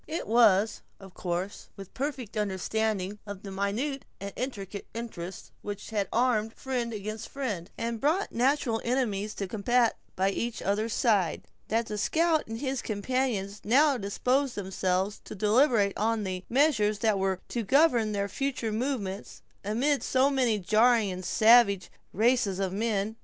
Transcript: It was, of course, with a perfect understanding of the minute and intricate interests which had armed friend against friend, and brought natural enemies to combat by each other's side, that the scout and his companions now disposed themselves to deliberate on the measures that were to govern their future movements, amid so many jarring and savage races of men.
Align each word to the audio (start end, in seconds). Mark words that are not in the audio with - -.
It 0.07 0.25
was, 0.25 0.81
of 0.99 1.13
course, 1.13 1.69
with 1.75 1.89
a 1.89 1.91
perfect 1.91 2.35
understanding 2.35 3.19
of 3.27 3.43
the 3.43 3.51
minute 3.51 4.03
and 4.19 4.33
intricate 4.35 4.87
interests 4.95 5.51
which 5.61 5.91
had 5.91 6.07
armed 6.11 6.55
friend 6.55 6.91
against 6.91 7.29
friend, 7.29 7.69
and 7.77 8.01
brought 8.01 8.31
natural 8.31 8.81
enemies 8.83 9.35
to 9.35 9.47
combat 9.47 9.97
by 10.15 10.31
each 10.31 10.59
other's 10.59 10.95
side, 10.95 11.43
that 11.67 11.85
the 11.85 11.99
scout 11.99 12.47
and 12.47 12.57
his 12.61 12.81
companions 12.81 13.61
now 13.63 13.95
disposed 13.95 14.55
themselves 14.55 15.21
to 15.23 15.35
deliberate 15.35 15.95
on 15.95 16.23
the 16.23 16.45
measures 16.49 16.97
that 16.97 17.19
were 17.19 17.39
to 17.49 17.61
govern 17.61 18.11
their 18.11 18.27
future 18.27 18.71
movements, 18.71 19.43
amid 19.63 20.01
so 20.01 20.31
many 20.31 20.57
jarring 20.57 21.11
and 21.11 21.23
savage 21.25 21.91
races 22.11 22.57
of 22.59 22.73
men. 22.73 23.17